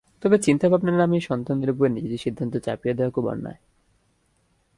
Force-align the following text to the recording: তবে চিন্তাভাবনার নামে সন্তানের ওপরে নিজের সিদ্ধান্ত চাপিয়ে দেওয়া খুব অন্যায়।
তবে 0.23 0.37
চিন্তাভাবনার 0.37 0.93
নামে 0.93 1.17
সন্তানের 1.19 1.69
ওপরে 1.69 1.89
নিজের 1.89 2.17
সিদ্ধান্ত 2.17 2.53
চাপিয়ে 2.57 2.93
দেওয়া 2.93 3.11
খুব 3.11 3.25
অন্যায়। 3.27 3.59